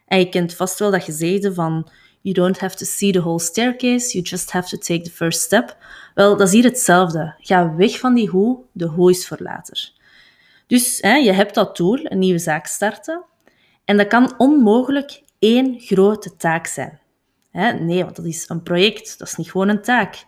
En 0.05 0.19
je 0.19 0.29
kent 0.29 0.53
vast 0.55 0.79
wel 0.79 0.91
dat 0.91 1.03
gezegde 1.03 1.53
van 1.53 1.89
You 2.21 2.35
don't 2.35 2.59
have 2.59 2.75
to 2.75 2.85
see 2.85 3.11
the 3.11 3.19
whole 3.19 3.39
staircase, 3.39 4.11
you 4.11 4.23
just 4.23 4.51
have 4.51 4.69
to 4.69 4.77
take 4.77 5.01
the 5.01 5.11
first 5.11 5.41
step. 5.41 5.77
Wel, 6.15 6.37
dat 6.37 6.47
is 6.47 6.53
hier 6.53 6.63
hetzelfde. 6.63 7.35
Ga 7.39 7.75
weg 7.75 7.99
van 7.99 8.13
die 8.13 8.29
hoe, 8.29 8.59
de 8.71 8.85
hoe 8.85 9.09
is 9.09 9.27
voor 9.27 9.37
later. 9.39 9.91
Dus 10.67 10.97
hè, 11.01 11.15
je 11.15 11.31
hebt 11.31 11.55
dat 11.55 11.77
doel, 11.77 11.99
een 12.03 12.19
nieuwe 12.19 12.39
zaak 12.39 12.65
starten. 12.65 13.23
En 13.85 13.97
dat 13.97 14.07
kan 14.07 14.33
onmogelijk 14.37 15.21
één 15.39 15.79
grote 15.79 16.35
taak 16.35 16.67
zijn. 16.67 17.00
Nee, 17.51 18.03
want 18.03 18.15
dat 18.15 18.25
is 18.25 18.49
een 18.49 18.63
project, 18.63 19.19
dat 19.19 19.27
is 19.27 19.35
niet 19.35 19.51
gewoon 19.51 19.69
een 19.69 19.81
taak. 19.81 20.25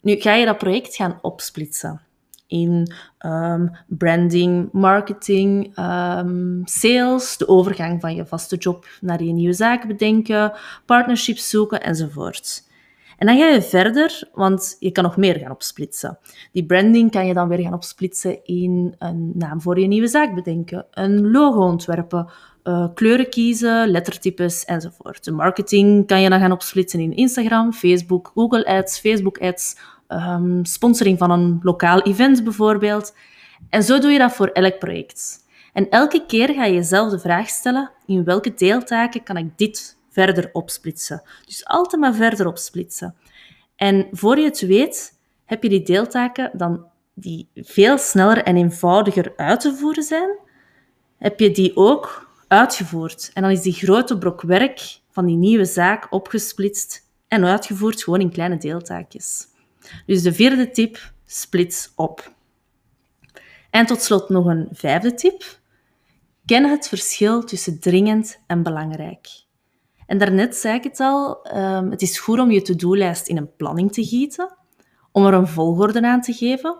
Nu 0.00 0.16
ga 0.16 0.34
je 0.34 0.44
dat 0.44 0.58
project 0.58 0.94
gaan 0.94 1.18
opsplitsen 1.22 2.00
in 2.46 2.92
um, 3.26 3.76
branding, 3.86 4.68
marketing, 4.72 5.78
um, 5.78 6.62
sales, 6.64 7.36
de 7.36 7.48
overgang 7.48 8.00
van 8.00 8.14
je 8.14 8.26
vaste 8.26 8.56
job 8.56 8.86
naar 9.00 9.22
je 9.22 9.32
nieuwe 9.32 9.52
zaak 9.52 9.86
bedenken, 9.86 10.52
partnerships 10.86 11.50
zoeken 11.50 11.82
enzovoort. 11.82 12.72
En 13.18 13.26
dan 13.26 13.38
ga 13.38 13.46
je 13.46 13.62
verder, 13.62 14.28
want 14.32 14.76
je 14.78 14.90
kan 14.90 15.04
nog 15.04 15.16
meer 15.16 15.38
gaan 15.38 15.50
opsplitsen. 15.50 16.18
Die 16.52 16.66
branding 16.66 17.10
kan 17.10 17.26
je 17.26 17.34
dan 17.34 17.48
weer 17.48 17.58
gaan 17.58 17.74
opsplitsen 17.74 18.44
in 18.44 18.94
een 18.98 19.32
naam 19.34 19.60
voor 19.60 19.80
je 19.80 19.86
nieuwe 19.86 20.08
zaak 20.08 20.34
bedenken, 20.34 20.86
een 20.90 21.30
logo 21.30 21.60
ontwerpen, 21.60 22.30
uh, 22.64 22.86
kleuren 22.94 23.30
kiezen, 23.30 23.88
lettertypes 23.88 24.64
enzovoort. 24.64 25.24
De 25.24 25.32
marketing 25.32 26.06
kan 26.06 26.20
je 26.20 26.28
dan 26.28 26.40
gaan 26.40 26.52
opsplitsen 26.52 27.00
in 27.00 27.16
Instagram, 27.16 27.72
Facebook, 27.72 28.30
Google 28.34 28.66
Ads, 28.66 28.98
Facebook 28.98 29.38
Ads, 29.38 29.76
um, 30.08 30.64
sponsoring 30.64 31.18
van 31.18 31.30
een 31.30 31.58
lokaal 31.62 32.02
event 32.02 32.44
bijvoorbeeld. 32.44 33.14
En 33.70 33.82
zo 33.82 33.98
doe 33.98 34.10
je 34.10 34.18
dat 34.18 34.32
voor 34.32 34.46
elk 34.46 34.78
project. 34.78 35.44
En 35.72 35.88
elke 35.88 36.24
keer 36.26 36.54
ga 36.54 36.64
je 36.64 36.74
jezelf 36.74 37.10
de 37.10 37.18
vraag 37.18 37.48
stellen, 37.48 37.90
in 38.06 38.24
welke 38.24 38.54
deeltaken 38.54 39.22
kan 39.22 39.36
ik 39.36 39.58
dit 39.58 39.98
verder 40.10 40.50
opsplitsen? 40.52 41.22
Dus 41.46 41.66
altijd 41.66 42.00
maar 42.00 42.14
verder 42.14 42.46
opsplitsen. 42.46 43.14
En 43.76 44.06
voor 44.10 44.38
je 44.38 44.44
het 44.44 44.60
weet, 44.60 45.18
heb 45.44 45.62
je 45.62 45.68
die 45.68 45.82
deeltaken 45.82 46.50
dan 46.52 46.84
die 47.14 47.48
veel 47.54 47.98
sneller 47.98 48.42
en 48.42 48.56
eenvoudiger 48.56 49.32
uit 49.36 49.60
te 49.60 49.74
voeren 49.74 50.02
zijn, 50.02 50.38
heb 51.18 51.40
je 51.40 51.50
die 51.50 51.76
ook 51.76 52.33
uitgevoerd. 52.54 53.30
En 53.34 53.42
dan 53.42 53.50
is 53.50 53.62
die 53.62 53.72
grote 53.72 54.18
brok 54.18 54.42
werk 54.42 54.98
van 55.10 55.26
die 55.26 55.36
nieuwe 55.36 55.64
zaak 55.64 56.06
opgesplitst 56.10 57.02
en 57.28 57.44
uitgevoerd 57.44 58.02
gewoon 58.02 58.20
in 58.20 58.30
kleine 58.30 58.56
deeltaakjes. 58.56 59.46
Dus 60.06 60.22
de 60.22 60.32
vierde 60.32 60.70
tip, 60.70 61.12
splits 61.26 61.92
op. 61.94 62.32
En 63.70 63.86
tot 63.86 64.02
slot 64.02 64.28
nog 64.28 64.46
een 64.46 64.68
vijfde 64.72 65.14
tip. 65.14 65.58
Ken 66.44 66.70
het 66.70 66.88
verschil 66.88 67.44
tussen 67.44 67.80
dringend 67.80 68.40
en 68.46 68.62
belangrijk. 68.62 69.28
En 70.06 70.18
daarnet 70.18 70.56
zei 70.56 70.74
ik 70.74 70.84
het 70.84 71.00
al, 71.00 71.42
ehm, 71.42 71.90
het 71.90 72.02
is 72.02 72.18
goed 72.18 72.38
om 72.38 72.50
je 72.50 72.62
to-do-lijst 72.62 73.28
in 73.28 73.36
een 73.36 73.56
planning 73.56 73.92
te 73.92 74.04
gieten, 74.04 74.56
om 75.12 75.26
er 75.26 75.34
een 75.34 75.48
volgorde 75.48 76.02
aan 76.02 76.20
te 76.20 76.32
geven. 76.32 76.76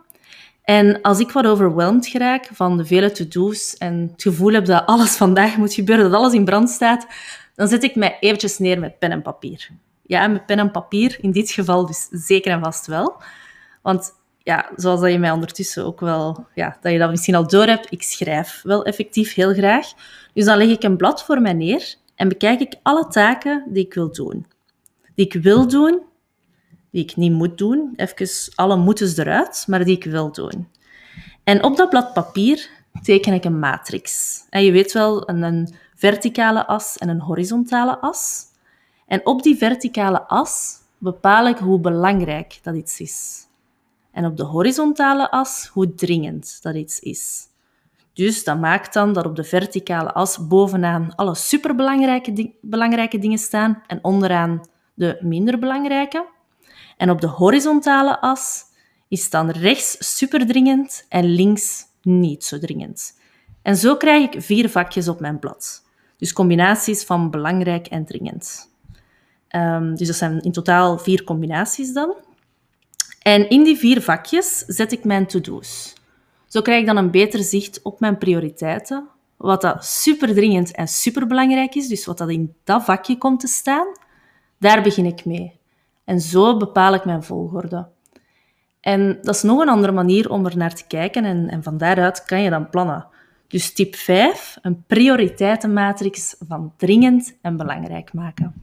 En 0.64 1.00
als 1.00 1.21
ik 1.21 1.30
wat 1.30 1.47
overweldigd 1.47 2.06
geraak 2.06 2.49
van 2.52 2.76
de 2.76 2.85
vele 2.85 3.11
to-do's 3.12 3.76
en 3.76 4.11
het 4.12 4.23
gevoel 4.23 4.52
heb 4.52 4.64
dat 4.64 4.87
alles 4.87 5.16
vandaag 5.25 5.56
moet 5.56 5.75
gebeuren, 5.75 6.11
dat 6.11 6.21
alles 6.21 6.33
in 6.33 6.44
brand 6.44 6.71
staat, 6.71 7.06
dan 7.54 7.68
zet 7.68 7.83
ik 7.83 7.94
mij 7.94 8.16
eventjes 8.21 8.59
neer 8.59 8.78
met 8.78 8.99
pen 8.99 9.11
en 9.11 9.23
papier. 9.23 9.68
Ja, 10.02 10.26
met 10.26 10.47
pen 10.47 10.59
en 10.59 10.71
papier, 10.71 11.16
in 11.21 11.30
dit 11.30 11.50
geval 11.50 11.87
dus 11.87 12.09
zeker 12.11 12.52
en 12.52 12.61
vast 12.61 12.87
wel. 12.87 13.23
Want 13.83 14.12
ja, 14.38 14.71
zoals 14.76 15.00
dat 15.00 15.11
je 15.11 15.18
mij 15.18 15.30
ondertussen 15.30 15.85
ook 15.85 16.00
wel, 16.00 16.47
ja, 16.54 16.76
dat 16.80 16.92
je 16.92 16.99
dat 16.99 17.11
misschien 17.11 17.35
al 17.35 17.49
door 17.49 17.66
hebt, 17.66 17.92
ik 17.92 18.02
schrijf 18.02 18.61
wel 18.62 18.85
effectief 18.85 19.35
heel 19.35 19.52
graag. 19.52 19.92
Dus 20.33 20.44
dan 20.44 20.59
leg 20.59 20.68
ik 20.68 20.83
een 20.83 20.97
blad 20.97 21.25
voor 21.25 21.40
mij 21.40 21.52
neer 21.52 21.94
en 22.14 22.28
bekijk 22.28 22.61
ik 22.61 22.75
alle 22.83 23.09
taken 23.09 23.64
die 23.68 23.85
ik 23.85 23.94
wil 23.94 24.12
doen. 24.12 24.47
Die 25.14 25.26
ik 25.26 25.42
wil 25.42 25.68
doen, 25.68 26.02
die 26.94 27.02
ik 27.02 27.16
niet 27.16 27.32
moet 27.32 27.58
doen. 27.58 27.92
Even 27.96 28.52
alle 28.54 28.76
moeten 28.76 29.18
eruit, 29.18 29.64
maar 29.68 29.84
die 29.84 29.96
ik 29.96 30.04
wil 30.04 30.32
doen. 30.32 30.68
En 31.44 31.62
op 31.62 31.76
dat 31.76 31.90
blad 31.90 32.12
papier 32.12 32.70
teken 33.02 33.32
ik 33.32 33.44
een 33.44 33.58
matrix. 33.58 34.40
En 34.50 34.64
je 34.64 34.72
weet 34.72 34.92
wel, 34.92 35.28
een, 35.28 35.42
een 35.42 35.74
verticale 35.94 36.66
as 36.66 36.98
en 36.98 37.08
een 37.08 37.20
horizontale 37.20 37.98
as. 37.98 38.42
En 39.06 39.26
op 39.26 39.42
die 39.42 39.56
verticale 39.56 40.22
as 40.22 40.76
bepaal 40.98 41.48
ik 41.48 41.56
hoe 41.56 41.80
belangrijk 41.80 42.58
dat 42.62 42.74
iets 42.74 43.00
is. 43.00 43.46
En 44.12 44.26
op 44.26 44.36
de 44.36 44.44
horizontale 44.44 45.30
as 45.30 45.70
hoe 45.72 45.94
dringend 45.94 46.58
dat 46.62 46.74
iets 46.74 47.00
is. 47.00 47.42
Dus 48.12 48.44
dat 48.44 48.60
maakt 48.60 48.92
dan 48.92 49.12
dat 49.12 49.26
op 49.26 49.36
de 49.36 49.44
verticale 49.44 50.12
as 50.12 50.46
bovenaan 50.46 51.14
alle 51.14 51.34
superbelangrijke 51.34 52.54
belangrijke 52.60 53.18
dingen 53.18 53.38
staan 53.38 53.82
en 53.86 53.98
onderaan 54.02 54.60
de 54.94 55.18
minder 55.20 55.58
belangrijke. 55.58 56.32
En 56.96 57.10
op 57.10 57.20
de 57.20 57.26
horizontale 57.26 58.20
as 58.20 58.64
is 59.08 59.30
dan 59.30 59.50
rechts 59.50 60.16
superdringend 60.16 61.06
en 61.08 61.24
links 61.24 61.84
niet 62.02 62.44
zo 62.44 62.58
dringend. 62.58 63.18
En 63.62 63.76
zo 63.76 63.96
krijg 63.96 64.32
ik 64.32 64.42
vier 64.42 64.70
vakjes 64.70 65.08
op 65.08 65.20
mijn 65.20 65.38
blad. 65.38 65.84
Dus 66.16 66.32
combinaties 66.32 67.04
van 67.04 67.30
belangrijk 67.30 67.86
en 67.86 68.04
dringend. 68.04 68.72
Um, 69.50 69.96
dus 69.96 70.06
dat 70.06 70.16
zijn 70.16 70.40
in 70.40 70.52
totaal 70.52 70.98
vier 70.98 71.24
combinaties 71.24 71.92
dan. 71.92 72.14
En 73.22 73.48
in 73.48 73.64
die 73.64 73.76
vier 73.76 74.02
vakjes 74.02 74.58
zet 74.58 74.92
ik 74.92 75.04
mijn 75.04 75.26
to-do's. 75.26 75.92
Zo 76.46 76.62
krijg 76.62 76.80
ik 76.80 76.86
dan 76.86 76.96
een 76.96 77.10
beter 77.10 77.42
zicht 77.42 77.82
op 77.82 78.00
mijn 78.00 78.18
prioriteiten, 78.18 79.08
wat 79.36 79.60
dat 79.60 79.84
superdringend 79.84 80.74
en 80.74 80.88
superbelangrijk 80.88 81.74
is, 81.74 81.88
dus 81.88 82.06
wat 82.06 82.18
dat 82.18 82.30
in 82.30 82.54
dat 82.64 82.84
vakje 82.84 83.18
komt 83.18 83.40
te 83.40 83.46
staan, 83.46 83.86
daar 84.58 84.82
begin 84.82 85.06
ik 85.06 85.24
mee. 85.24 85.58
En 86.04 86.20
zo 86.20 86.56
bepaal 86.56 86.94
ik 86.94 87.04
mijn 87.04 87.23
volgorde. 87.23 87.87
En 88.80 89.18
dat 89.23 89.34
is 89.34 89.42
nog 89.42 89.61
een 89.61 89.68
andere 89.68 89.92
manier 89.92 90.30
om 90.30 90.46
er 90.46 90.56
naar 90.56 90.75
te 90.75 90.87
kijken 90.87 91.25
en, 91.25 91.49
en 91.49 91.62
van 91.62 91.78
daaruit 91.78 92.25
kan 92.25 92.42
je 92.42 92.50
dan 92.50 92.70
plannen. 92.70 93.06
Dus 93.49 93.73
tip 93.73 93.94
5, 93.94 94.58
een 94.62 94.84
prioriteitenmatrix 94.87 96.37
van 96.49 96.73
dringend 96.76 97.37
en 97.42 97.56
belangrijk 97.56 98.12
maken. 98.12 98.54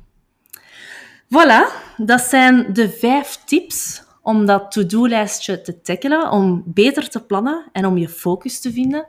Voilà, 1.25 1.93
dat 1.97 2.21
zijn 2.21 2.73
de 2.73 2.89
vijf 2.89 3.39
tips 3.45 4.03
om 4.21 4.45
dat 4.45 4.71
to-do-lijstje 4.71 5.61
te 5.61 5.81
tackelen, 5.81 6.31
om 6.31 6.63
beter 6.65 7.09
te 7.09 7.23
plannen 7.23 7.65
en 7.71 7.85
om 7.85 7.97
je 7.97 8.09
focus 8.09 8.59
te 8.59 8.71
vinden. 8.71 9.05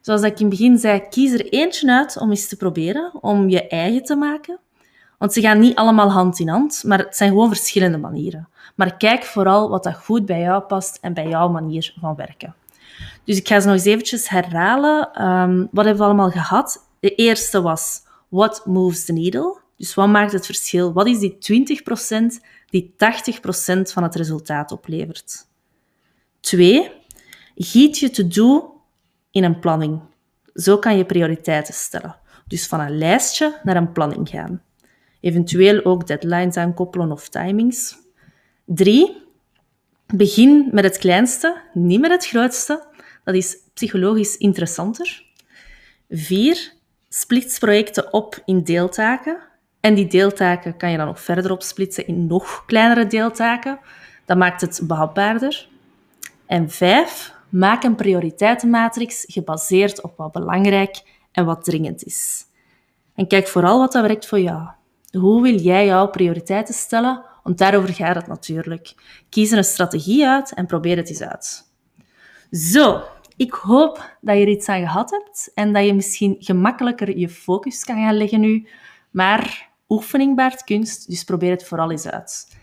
Zoals 0.00 0.22
ik 0.22 0.40
in 0.40 0.46
het 0.46 0.48
begin 0.48 0.78
zei, 0.78 1.08
kies 1.08 1.32
er 1.32 1.48
eentje 1.48 1.92
uit 1.92 2.18
om 2.18 2.30
eens 2.30 2.48
te 2.48 2.56
proberen, 2.56 3.22
om 3.22 3.48
je 3.48 3.68
eigen 3.68 4.02
te 4.02 4.16
maken. 4.16 4.58
Want 5.18 5.32
ze 5.32 5.40
gaan 5.40 5.58
niet 5.58 5.76
allemaal 5.76 6.12
hand 6.12 6.38
in 6.38 6.48
hand, 6.48 6.82
maar 6.84 6.98
het 6.98 7.16
zijn 7.16 7.30
gewoon 7.30 7.48
verschillende 7.48 7.98
manieren. 7.98 8.48
Maar 8.74 8.96
kijk 8.96 9.24
vooral 9.24 9.68
wat 9.68 9.82
dat 9.82 9.96
goed 9.96 10.26
bij 10.26 10.40
jou 10.40 10.62
past 10.62 10.98
en 11.00 11.14
bij 11.14 11.28
jouw 11.28 11.48
manier 11.48 11.94
van 12.00 12.14
werken. 12.14 12.54
Dus 13.24 13.36
ik 13.36 13.48
ga 13.48 13.60
ze 13.60 13.66
nog 13.66 13.76
eens 13.76 13.84
eventjes 13.84 14.28
herhalen. 14.28 15.22
Um, 15.26 15.68
wat 15.70 15.84
hebben 15.84 16.02
we 16.02 16.08
allemaal 16.08 16.30
gehad? 16.30 16.86
De 17.00 17.14
eerste 17.14 17.62
was 17.62 18.02
What 18.28 18.66
moves 18.66 19.04
the 19.04 19.12
needle? 19.12 19.58
Dus 19.76 19.94
wat 19.94 20.08
maakt 20.08 20.32
het 20.32 20.46
verschil? 20.46 20.92
Wat 20.92 21.06
is 21.06 21.18
die 21.18 21.36
20% 22.42 22.44
die 22.70 22.94
80% 22.94 23.92
van 23.92 24.02
het 24.02 24.14
resultaat 24.14 24.72
oplevert? 24.72 25.46
Twee, 26.40 26.90
giet 27.54 27.98
je 27.98 28.10
to-do 28.10 28.80
in 29.30 29.44
een 29.44 29.58
planning. 29.58 30.00
Zo 30.54 30.78
kan 30.78 30.96
je 30.96 31.04
prioriteiten 31.04 31.74
stellen. 31.74 32.16
Dus 32.46 32.66
van 32.66 32.80
een 32.80 32.98
lijstje 32.98 33.60
naar 33.62 33.76
een 33.76 33.92
planning 33.92 34.28
gaan. 34.28 34.62
Eventueel 35.26 35.84
ook 35.84 36.06
deadlines 36.06 36.56
aankoppelen 36.56 37.12
of 37.12 37.28
timings. 37.28 37.96
Drie, 38.64 39.22
begin 40.06 40.68
met 40.72 40.84
het 40.84 40.98
kleinste, 40.98 41.62
niet 41.72 42.00
met 42.00 42.10
het 42.10 42.26
grootste. 42.26 42.86
Dat 43.24 43.34
is 43.34 43.56
psychologisch 43.74 44.36
interessanter. 44.36 45.24
Vier, 46.10 46.72
splits 47.08 47.58
projecten 47.58 48.12
op 48.12 48.42
in 48.44 48.62
deeltaken. 48.62 49.38
En 49.80 49.94
die 49.94 50.06
deeltaken 50.06 50.76
kan 50.76 50.90
je 50.90 50.96
dan 50.96 51.06
nog 51.06 51.20
verder 51.20 51.50
opsplitsen 51.50 52.06
in 52.06 52.26
nog 52.26 52.64
kleinere 52.66 53.06
deeltaken. 53.06 53.78
Dat 54.24 54.36
maakt 54.36 54.60
het 54.60 54.80
behapbaarder. 54.82 55.68
En 56.46 56.70
vijf, 56.70 57.34
maak 57.48 57.82
een 57.82 57.94
prioriteitenmatrix 57.94 59.24
gebaseerd 59.28 60.02
op 60.02 60.16
wat 60.16 60.32
belangrijk 60.32 61.02
en 61.32 61.44
wat 61.44 61.64
dringend 61.64 62.04
is. 62.04 62.44
En 63.14 63.26
kijk 63.26 63.46
vooral 63.46 63.78
wat 63.78 63.92
dat 63.92 64.06
werkt 64.06 64.26
voor 64.26 64.40
jou. 64.40 64.68
Hoe 65.10 65.42
wil 65.42 65.54
jij 65.54 65.86
jouw 65.86 66.06
prioriteiten 66.06 66.74
stellen? 66.74 67.24
Want 67.42 67.58
daarover 67.58 67.94
gaat 67.94 68.14
het 68.14 68.26
natuurlijk. 68.26 68.94
Kies 69.28 69.50
een 69.50 69.64
strategie 69.64 70.26
uit 70.26 70.54
en 70.54 70.66
probeer 70.66 70.96
het 70.96 71.08
eens 71.08 71.22
uit. 71.22 71.64
Zo, 72.50 73.02
ik 73.36 73.52
hoop 73.52 74.16
dat 74.20 74.36
je 74.36 74.42
er 74.42 74.48
iets 74.48 74.68
aan 74.68 74.80
gehad 74.80 75.10
hebt 75.10 75.50
en 75.54 75.72
dat 75.72 75.86
je 75.86 75.94
misschien 75.94 76.36
gemakkelijker 76.38 77.18
je 77.18 77.28
focus 77.28 77.84
kan 77.84 77.96
gaan 77.96 78.16
leggen 78.16 78.40
nu. 78.40 78.68
Maar 79.10 79.70
oefening 79.88 80.36
baart 80.36 80.64
kunst, 80.64 81.08
dus 81.08 81.24
probeer 81.24 81.50
het 81.50 81.64
vooral 81.64 81.90
eens 81.90 82.08
uit. 82.08 82.56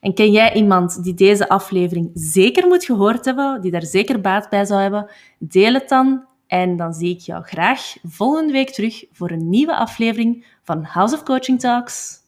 En 0.00 0.14
ken 0.14 0.30
jij 0.30 0.54
iemand 0.54 1.02
die 1.02 1.14
deze 1.14 1.48
aflevering 1.48 2.10
zeker 2.14 2.66
moet 2.66 2.84
gehoord 2.84 3.24
hebben, 3.24 3.60
die 3.60 3.70
daar 3.70 3.86
zeker 3.86 4.20
baat 4.20 4.48
bij 4.48 4.64
zou 4.64 4.80
hebben? 4.80 5.10
Deel 5.38 5.72
het 5.72 5.88
dan 5.88 6.24
en 6.50 6.76
dan 6.76 6.94
zie 6.94 7.14
ik 7.14 7.20
jou 7.20 7.44
graag 7.44 7.96
volgende 8.02 8.52
week 8.52 8.70
terug 8.70 9.04
voor 9.12 9.30
een 9.30 9.48
nieuwe 9.48 9.76
aflevering 9.76 10.46
van 10.62 10.82
House 10.82 11.14
of 11.14 11.22
Coaching 11.22 11.60
Talks. 11.60 12.19